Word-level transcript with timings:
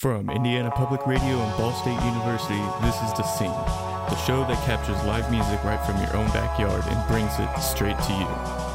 From 0.00 0.30
Indiana 0.30 0.70
Public 0.70 1.06
Radio 1.06 1.36
and 1.36 1.56
Ball 1.58 1.74
State 1.74 2.00
University, 2.06 2.56
this 2.80 2.96
is 3.02 3.12
The 3.12 3.22
Scene, 3.22 3.52
the 4.08 4.16
show 4.24 4.46
that 4.48 4.56
captures 4.64 4.96
live 5.04 5.30
music 5.30 5.62
right 5.62 5.78
from 5.84 6.00
your 6.00 6.16
own 6.16 6.26
backyard 6.28 6.84
and 6.86 7.06
brings 7.06 7.38
it 7.38 7.54
straight 7.60 7.98
to 7.98 8.12
you. 8.14 8.24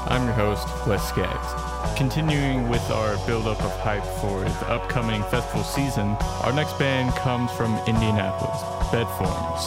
I'm 0.06 0.24
your 0.26 0.34
host, 0.34 0.68
Wes 0.86 1.02
Skaggs. 1.10 1.98
Continuing 1.98 2.70
with 2.70 2.88
our 2.92 3.18
build-up 3.26 3.60
of 3.64 3.72
hype 3.80 4.06
for 4.22 4.42
the 4.42 4.68
upcoming 4.70 5.24
festival 5.24 5.64
season, 5.64 6.10
our 6.44 6.54
next 6.54 6.78
band 6.78 7.12
comes 7.16 7.52
from 7.54 7.74
Indianapolis, 7.88 8.62
Bedforms. 8.94 9.66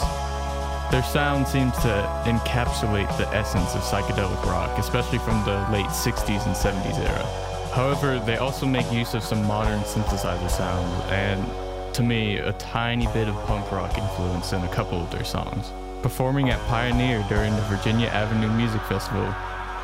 Their 0.93 1.03
sound 1.03 1.49
seems 1.49 1.75
to 1.79 2.23
encapsulate 2.23 3.11
the 3.19 3.27
essence 3.35 3.75
of 3.75 3.81
psychedelic 3.81 4.45
rock, 4.45 4.79
especially 4.79 5.19
from 5.19 5.45
the 5.45 5.67
late 5.73 5.91
60s 5.91 6.47
and 6.47 6.55
70s 6.55 7.01
era. 7.01 7.48
However, 7.79 8.19
they 8.19 8.39
also 8.39 8.67
make 8.67 8.91
use 8.91 9.15
of 9.15 9.23
some 9.23 9.45
modern 9.45 9.79
synthesizer 9.83 10.51
sounds 10.51 11.13
and, 11.13 11.95
to 11.95 12.03
me, 12.03 12.39
a 12.39 12.53
tiny 12.55 13.07
bit 13.13 13.29
of 13.29 13.37
punk 13.47 13.71
rock 13.71 13.97
influence 13.97 14.53
in 14.53 14.61
a 14.65 14.69
couple 14.75 15.01
of 15.01 15.09
their 15.13 15.23
songs. 15.23 15.71
Performing 16.03 16.51
at 16.51 16.59
Pioneer 16.67 17.25
during 17.29 17.55
the 17.55 17.63
Virginia 17.63 18.09
Avenue 18.09 18.51
Music 18.51 18.83
Festival, 18.83 19.33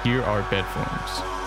here 0.02 0.24
are 0.24 0.42
Bedforms. 0.50 1.43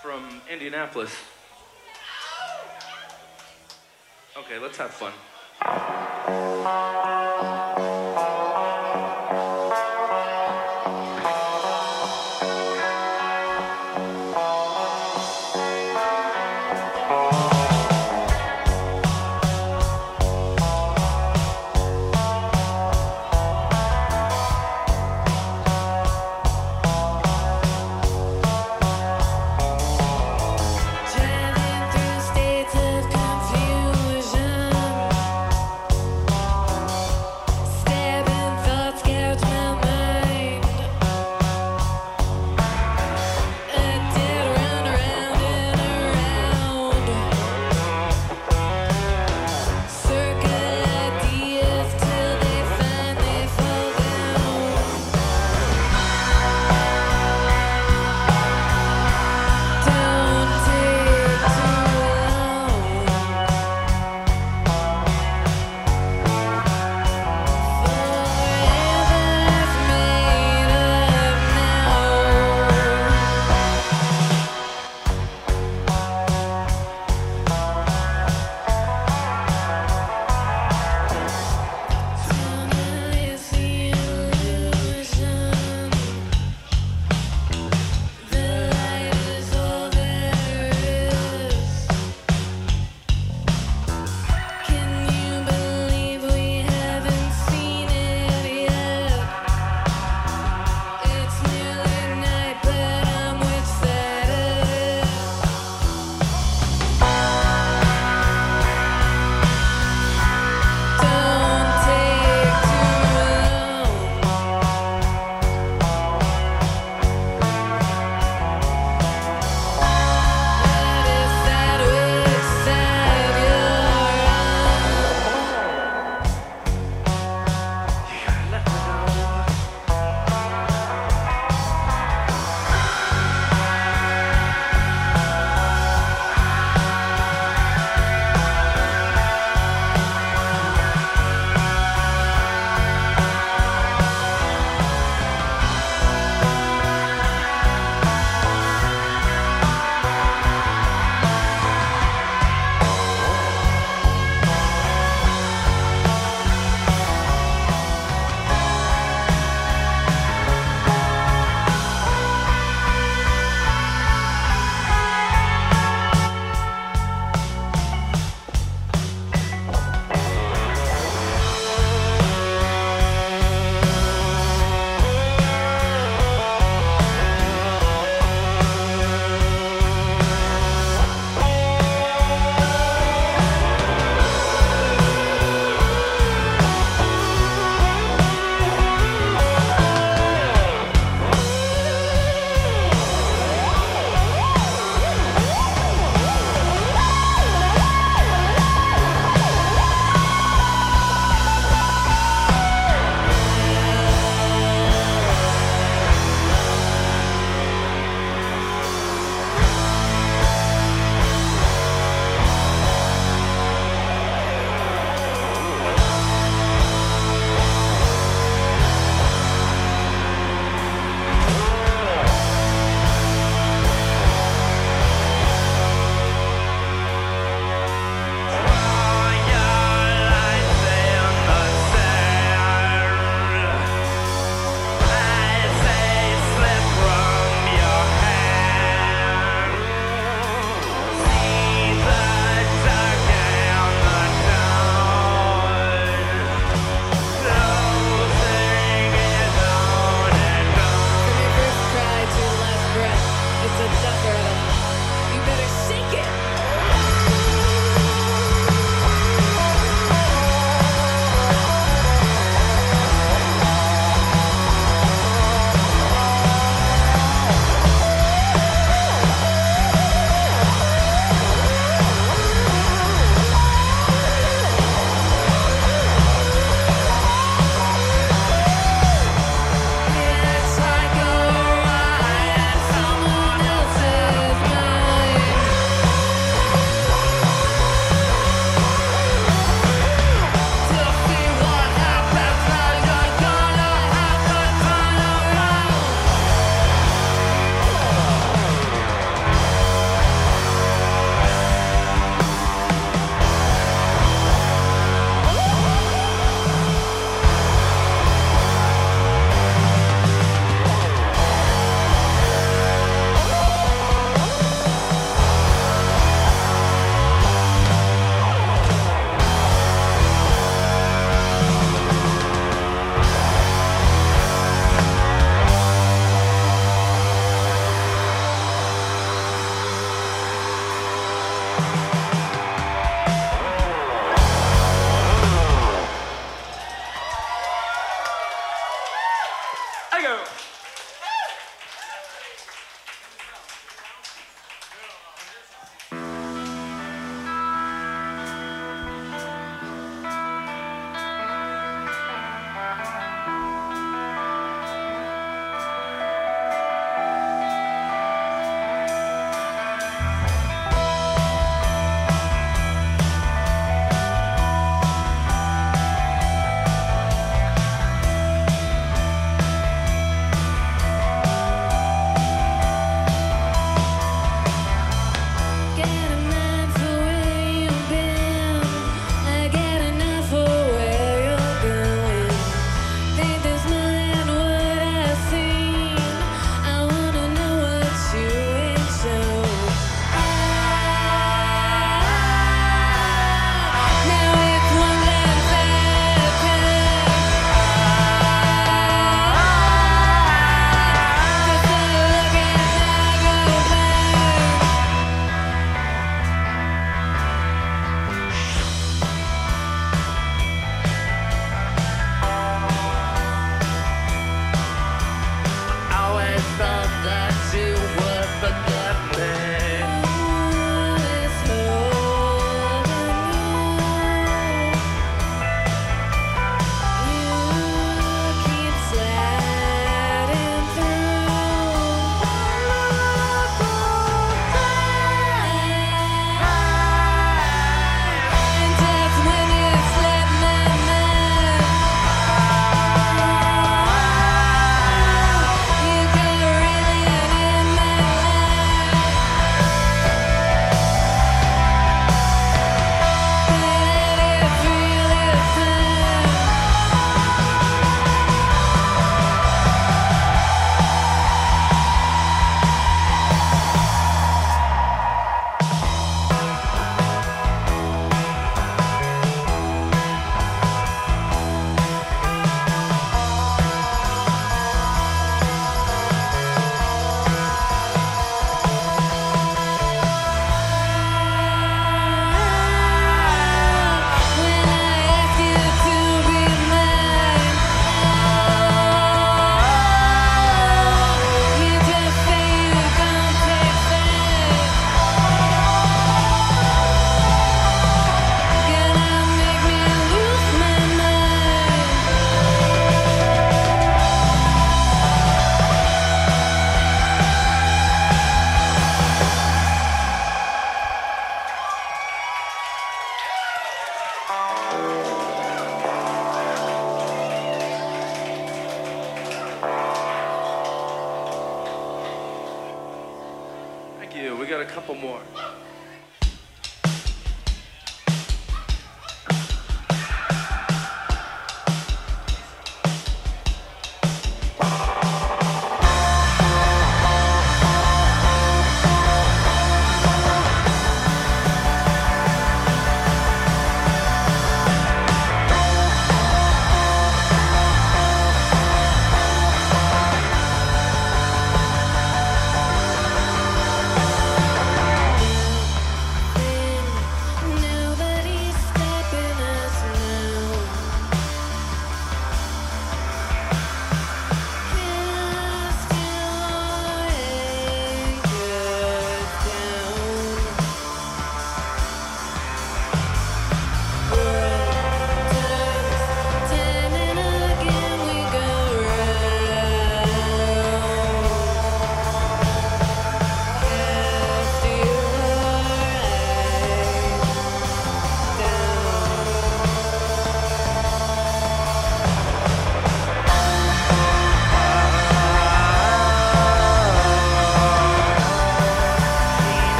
From 0.00 0.40
Indianapolis. 0.50 1.14
Okay, 4.38 4.58
let's 4.58 4.78
have 4.78 4.90
fun. 4.90 5.12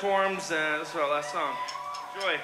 Forms, 0.00 0.50
and 0.50 0.80
this 0.80 0.88
is 0.88 0.96
our 0.96 1.10
last 1.10 1.30
song. 1.30 1.54
Enjoy. 2.14 2.40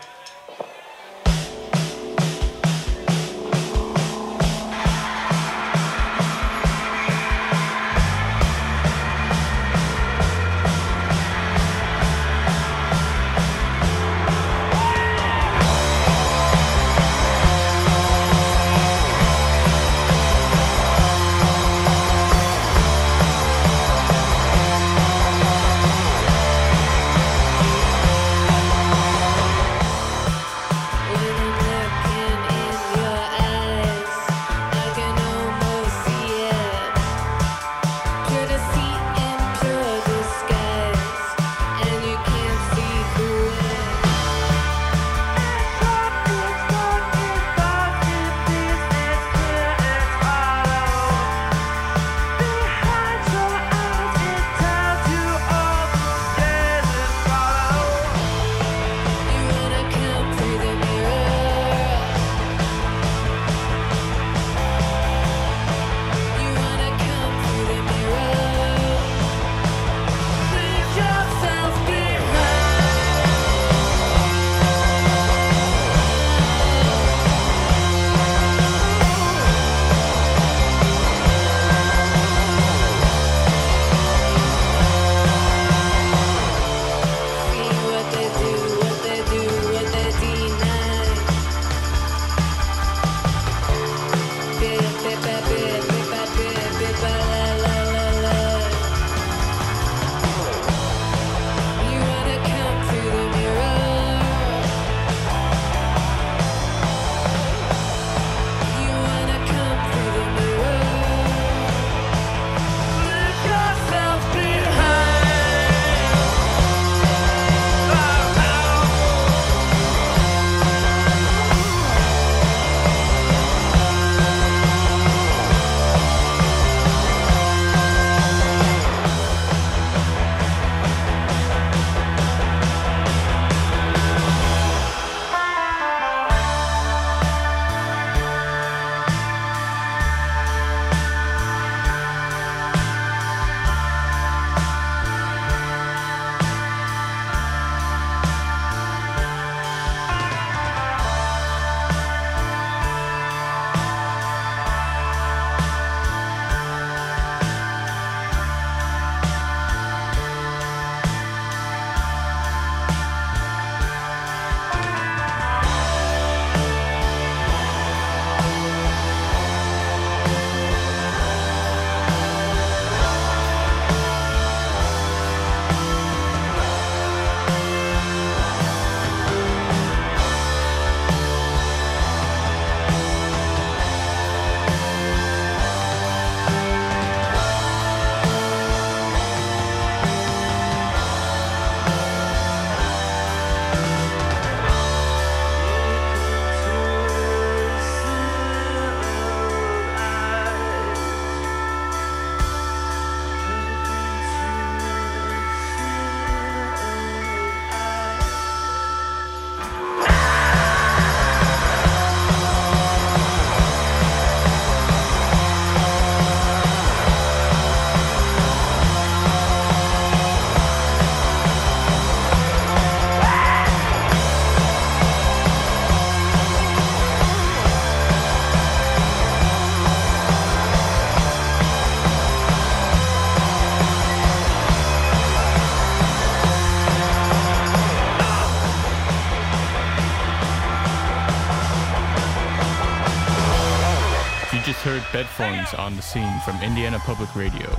Bedforms 245.66 245.78
on 245.78 245.96
the 245.96 246.02
Scene 246.02 246.38
from 246.44 246.60
Indiana 246.62 246.98
Public 247.00 247.34
Radio. 247.34 247.74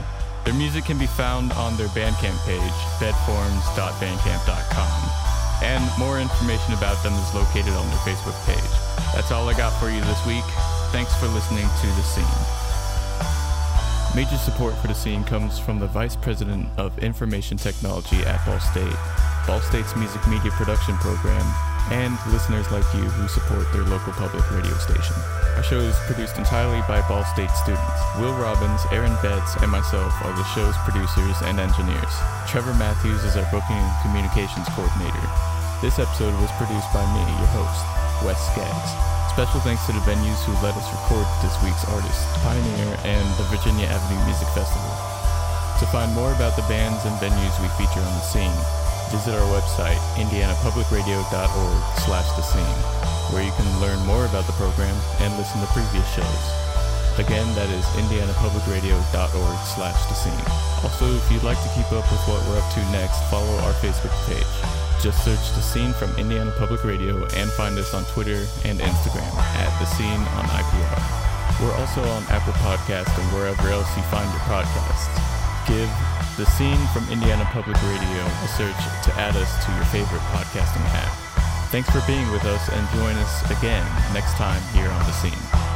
Their 0.45 0.53
music 0.53 0.85
can 0.85 0.97
be 0.97 1.05
found 1.07 1.51
on 1.53 1.77
their 1.77 1.87
Bandcamp 1.89 2.43
page, 2.45 2.73
bedforms.bandcamp.com. 2.99 5.11
And 5.63 5.83
more 5.97 6.19
information 6.19 6.73
about 6.73 7.01
them 7.03 7.13
is 7.13 7.33
located 7.33 7.73
on 7.73 7.89
their 7.89 7.99
Facebook 7.99 8.35
page. 8.45 8.59
That's 9.13 9.31
all 9.31 9.47
I 9.49 9.57
got 9.57 9.71
for 9.79 9.89
you 9.89 10.01
this 10.01 10.25
week. 10.25 10.43
Thanks 10.91 11.15
for 11.15 11.27
listening 11.27 11.67
to 11.67 11.87
The 11.87 12.03
Scene. 12.03 12.25
Major 14.15 14.37
support 14.37 14.75
for 14.77 14.87
The 14.87 14.95
Scene 14.95 15.23
comes 15.23 15.57
from 15.59 15.79
the 15.79 15.87
Vice 15.87 16.15
President 16.15 16.69
of 16.77 16.97
Information 16.99 17.57
Technology 17.57 18.23
at 18.23 18.45
Ball 18.45 18.59
State, 18.59 18.95
Ball 19.45 19.59
State's 19.61 19.95
music 19.95 20.27
media 20.27 20.51
production 20.51 20.95
program, 20.97 21.45
and 21.91 22.17
listeners 22.31 22.69
like 22.71 22.85
you 22.93 23.07
who 23.07 23.27
support 23.27 23.65
their 23.71 23.83
local 23.87 24.13
public 24.13 24.43
radio 24.51 24.75
station. 24.77 25.15
Our 25.55 25.63
show 25.63 25.79
is 25.79 25.97
produced 26.05 26.37
entirely 26.37 26.83
by 26.85 27.01
Ball 27.07 27.25
State 27.33 27.51
students. 27.57 27.99
Will 28.21 28.35
Robbins, 28.37 28.81
Aaron 28.91 29.15
Betts, 29.25 29.55
and 29.61 29.71
myself 29.71 30.13
are 30.21 30.35
the 30.35 30.47
show's 30.53 30.77
producers 30.85 31.39
and 31.47 31.59
engineers. 31.59 32.13
Trevor 32.45 32.73
Matthews 32.75 33.23
is 33.23 33.35
our 33.35 33.47
booking 33.49 33.79
and 33.79 34.01
communications 34.05 34.69
coordinator. 34.75 35.27
This 35.81 35.97
episode 35.97 36.33
was 36.41 36.53
produced 36.57 36.89
by 36.93 37.05
me, 37.13 37.23
your 37.41 37.51
host, 37.53 37.81
Wes 38.25 38.39
Skaggs. 38.53 38.91
Special 39.33 39.61
thanks 39.61 39.85
to 39.85 39.93
the 39.93 40.01
venues 40.05 40.41
who 40.45 40.53
let 40.65 40.73
us 40.73 40.89
record 40.89 41.29
this 41.45 41.53
week's 41.61 41.85
artists, 41.93 42.25
Pioneer 42.41 42.97
and 43.05 43.25
the 43.37 43.45
Virginia 43.53 43.85
Avenue 43.85 44.21
Music 44.25 44.49
Festival. 44.57 44.93
To 45.77 45.85
find 45.93 46.09
more 46.17 46.33
about 46.33 46.57
the 46.57 46.65
bands 46.65 47.05
and 47.05 47.13
venues 47.21 47.53
we 47.61 47.69
feature 47.77 48.01
on 48.01 48.13
the 48.17 48.25
scene, 48.25 48.57
visit 49.11 49.33
our 49.33 49.47
website, 49.53 49.99
indianapublicradio.org 50.19 51.79
slash 52.03 52.29
the 52.35 52.43
scene, 52.43 52.79
where 53.31 53.43
you 53.43 53.51
can 53.55 53.67
learn 53.79 53.99
more 54.05 54.25
about 54.25 54.45
the 54.45 54.53
program 54.53 54.95
and 55.19 55.35
listen 55.37 55.61
to 55.61 55.67
previous 55.71 56.07
shows. 56.13 56.43
Again, 57.17 57.47
that 57.55 57.69
is 57.73 57.85
indianapublicradio.org 57.97 59.59
slash 59.65 59.99
the 60.05 60.13
scene. 60.13 60.45
Also, 60.85 61.09
if 61.09 61.25
you'd 61.31 61.43
like 61.43 61.57
to 61.63 61.71
keep 61.73 61.89
up 61.91 62.05
with 62.11 62.21
what 62.29 62.37
we're 62.45 62.61
up 62.61 62.69
to 62.77 62.81
next, 62.93 63.17
follow 63.31 63.57
our 63.65 63.73
Facebook 63.81 64.13
page. 64.29 64.53
Just 65.01 65.23
search 65.25 65.41
The 65.55 65.61
Scene 65.61 65.93
from 65.93 66.13
Indiana 66.17 66.51
Public 66.57 66.83
Radio 66.83 67.23
and 67.35 67.49
find 67.53 67.77
us 67.77 67.93
on 67.93 68.05
Twitter 68.05 68.45
and 68.65 68.79
Instagram 68.79 69.33
at 69.57 69.71
The 69.79 69.85
Scene 69.97 70.21
on 70.37 70.45
IPR. 70.45 70.99
We're 71.61 71.75
also 71.81 72.01
on 72.05 72.23
Apple 72.29 72.53
Podcast 72.61 73.09
and 73.17 73.27
wherever 73.33 73.67
else 73.69 73.89
you 73.97 74.03
find 74.03 74.29
your 74.29 74.45
podcasts. 74.45 75.09
Give 75.67 76.16
The 76.37 76.45
Scene 76.45 76.77
from 76.93 77.09
Indiana 77.09 77.45
Public 77.45 77.81
Radio 77.81 78.23
a 78.23 78.47
search 78.47 78.77
to 79.05 79.11
add 79.17 79.35
us 79.35 79.65
to 79.65 79.71
your 79.71 79.85
favorite 79.85 80.21
podcasting 80.29 80.85
app. 80.93 81.11
Thanks 81.71 81.89
for 81.89 81.99
being 82.05 82.29
with 82.31 82.45
us 82.45 82.69
and 82.69 82.87
join 82.89 83.15
us 83.15 83.41
again 83.49 83.83
next 84.13 84.33
time 84.33 84.61
here 84.71 84.87
on 84.87 84.99
The 85.07 85.13
Scene. 85.13 85.66